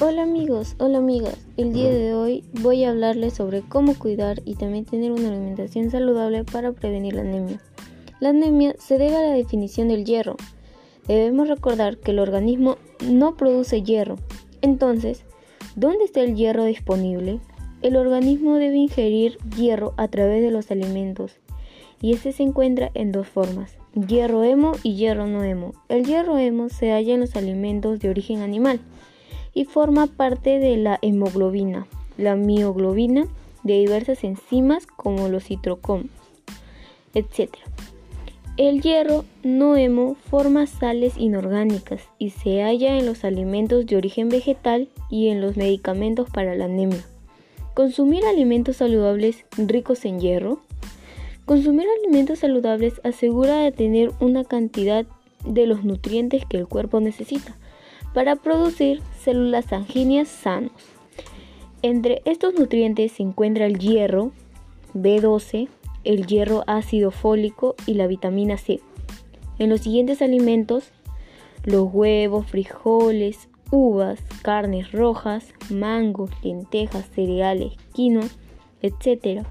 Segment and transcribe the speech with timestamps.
[0.00, 1.44] Hola amigos, hola amigas.
[1.56, 5.90] El día de hoy voy a hablarles sobre cómo cuidar y también tener una alimentación
[5.90, 7.60] saludable para prevenir la anemia.
[8.20, 10.36] La anemia se debe a la definición del hierro.
[11.08, 14.14] Debemos recordar que el organismo no produce hierro.
[14.62, 15.24] Entonces,
[15.74, 17.40] ¿dónde está el hierro disponible?
[17.82, 21.40] El organismo debe ingerir hierro a través de los alimentos
[22.00, 23.76] y este se encuentra en dos formas,
[24.06, 25.72] hierro hemo y hierro no hemo.
[25.88, 28.78] El hierro hemo se halla en los alimentos de origen animal
[29.54, 33.26] y forma parte de la hemoglobina, la mioglobina,
[33.64, 36.04] de diversas enzimas como los citrocom,
[37.14, 37.50] etc.
[38.56, 44.28] El hierro no hemo forma sales inorgánicas y se halla en los alimentos de origen
[44.28, 47.04] vegetal y en los medicamentos para la anemia.
[47.74, 50.60] Consumir alimentos saludables ricos en hierro
[51.48, 55.06] Consumir alimentos saludables asegura de tener una cantidad
[55.46, 57.56] de los nutrientes que el cuerpo necesita
[58.14, 60.72] para producir células sanguíneas sanos.
[61.82, 64.32] Entre estos nutrientes se encuentra el hierro,
[64.94, 65.68] B12,
[66.04, 68.80] el hierro ácido fólico y la vitamina C.
[69.58, 70.90] En los siguientes alimentos,
[71.64, 78.28] los huevos, frijoles, uvas, carnes rojas, mangos, lentejas, cereales, quinoa,
[78.82, 79.44] etc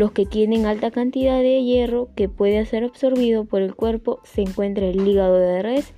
[0.00, 4.40] los que tienen alta cantidad de hierro que puede ser absorbido por el cuerpo se
[4.40, 5.92] encuentra el hígado de res,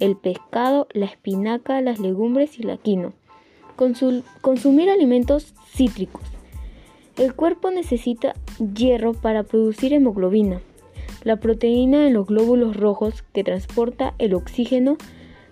[0.00, 3.12] el pescado, la espinaca, las legumbres y la quinoa.
[4.40, 6.22] consumir alimentos cítricos.
[7.16, 8.34] El cuerpo necesita
[8.74, 10.60] hierro para producir hemoglobina,
[11.24, 14.96] la proteína en los glóbulos rojos que transporta el oxígeno.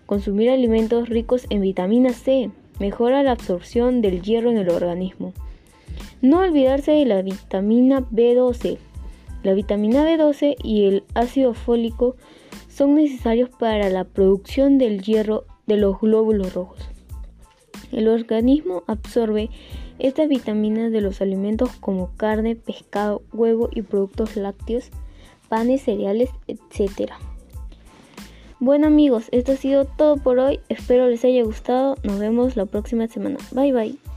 [0.06, 5.32] Consumir alimentos ricos en vitamina C mejora la absorción del hierro en el organismo.
[6.22, 8.78] No olvidarse de la vitamina B12.
[9.42, 12.16] La vitamina B12 y el ácido fólico
[12.68, 16.80] son necesarios para la producción del hierro de los glóbulos rojos.
[17.92, 19.50] El organismo absorbe
[19.98, 24.90] estas vitaminas de los alimentos como carne, pescado, huevo y productos lácteos,
[25.48, 27.12] panes, cereales, etc.
[28.58, 30.60] Bueno amigos, esto ha sido todo por hoy.
[30.68, 31.96] Espero les haya gustado.
[32.02, 33.38] Nos vemos la próxima semana.
[33.52, 34.15] Bye bye.